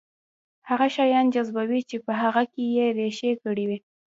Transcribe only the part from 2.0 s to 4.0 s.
په هغه کې يې رېښې کړې وي.